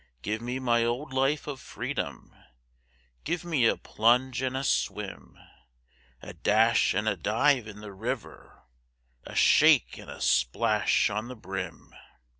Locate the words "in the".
7.67-7.93